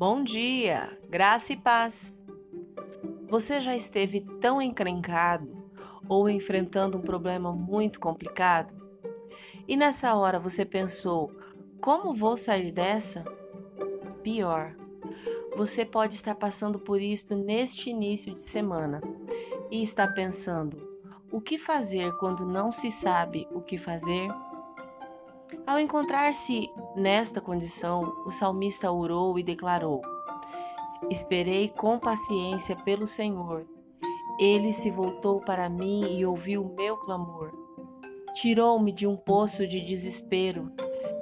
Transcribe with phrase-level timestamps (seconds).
[0.00, 2.24] Bom dia, graça e paz.
[3.28, 5.62] Você já esteve tão encrencado
[6.08, 8.72] ou enfrentando um problema muito complicado?
[9.68, 11.30] E nessa hora você pensou:
[11.82, 13.22] como vou sair dessa?
[14.22, 14.74] Pior,
[15.54, 19.02] você pode estar passando por isso neste início de semana
[19.70, 20.78] e está pensando:
[21.30, 24.28] o que fazer quando não se sabe o que fazer?
[25.66, 30.00] Ao encontrar-se nesta condição, o salmista orou e declarou:
[31.08, 33.66] Esperei com paciência pelo Senhor.
[34.38, 37.52] Ele se voltou para mim e ouviu o meu clamor.
[38.34, 40.72] Tirou-me de um poço de desespero,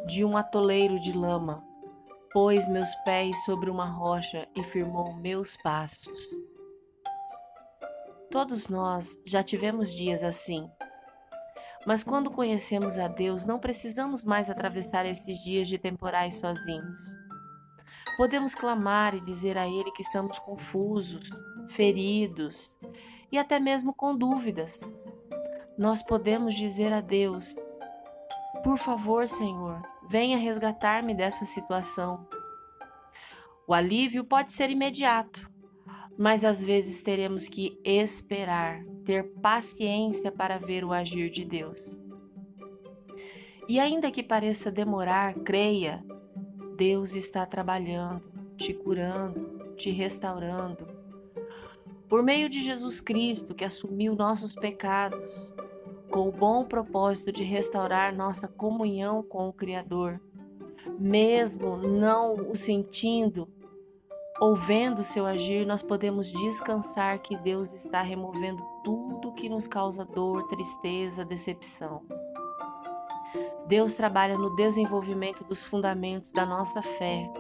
[0.06, 1.64] de um atoleiro de lama.
[2.32, 6.18] Pôs meus pés sobre uma rocha e firmou meus passos.
[8.30, 10.70] Todos nós já tivemos dias assim.
[11.88, 17.16] Mas quando conhecemos a Deus, não precisamos mais atravessar esses dias de temporais sozinhos.
[18.18, 21.30] Podemos clamar e dizer a Ele que estamos confusos,
[21.70, 22.78] feridos
[23.32, 24.82] e até mesmo com dúvidas.
[25.78, 27.56] Nós podemos dizer a Deus:
[28.62, 32.28] Por favor, Senhor, venha resgatar-me dessa situação.
[33.66, 35.50] O alívio pode ser imediato,
[36.18, 41.96] mas às vezes teremos que esperar, ter paciência para ver o agir de Deus.
[43.68, 46.04] E ainda que pareça demorar, creia,
[46.76, 50.88] Deus está trabalhando, te curando, te restaurando.
[52.08, 55.52] Por meio de Jesus Cristo, que assumiu nossos pecados,
[56.10, 60.20] com o bom propósito de restaurar nossa comunhão com o Criador,
[60.98, 63.46] mesmo não o sentindo,
[64.40, 70.04] ou vendo seu agir, nós podemos descansar que Deus está removendo tudo que nos causa
[70.04, 72.02] dor, tristeza, decepção.
[73.66, 77.30] Deus trabalha no desenvolvimento dos fundamentos da nossa fé,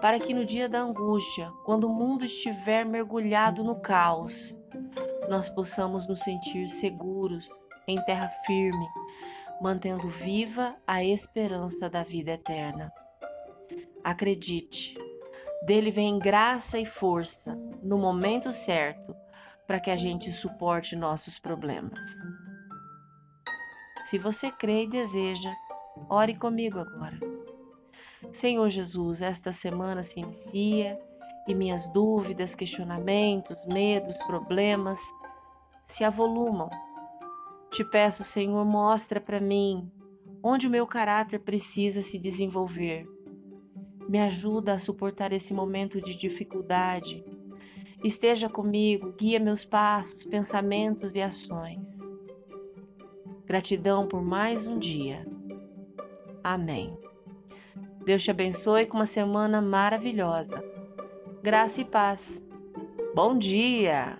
[0.00, 4.58] para que no dia da angústia, quando o mundo estiver mergulhado no caos,
[5.28, 7.46] nós possamos nos sentir seguros,
[7.86, 8.86] em terra firme,
[9.60, 12.92] mantendo viva a esperança da vida eterna.
[14.02, 14.98] Acredite,
[15.64, 19.14] dele vem graça e força no momento certo
[19.66, 22.00] para que a gente suporte nossos problemas.
[24.04, 25.50] Se você crê e deseja,
[26.08, 27.18] ore comigo agora.
[28.32, 30.98] Senhor Jesus, esta semana se inicia
[31.48, 34.98] e minhas dúvidas, questionamentos, medos, problemas
[35.84, 36.68] se avolumam.
[37.70, 39.90] Te peço, Senhor, mostra para mim
[40.42, 43.13] onde o meu caráter precisa se desenvolver
[44.08, 47.24] me ajuda a suportar esse momento de dificuldade.
[48.02, 52.00] Esteja comigo, guia meus passos, pensamentos e ações.
[53.46, 55.26] Gratidão por mais um dia.
[56.42, 56.96] Amém.
[58.04, 60.62] Deus te abençoe com uma semana maravilhosa.
[61.42, 62.46] Graça e paz.
[63.14, 64.18] Bom dia!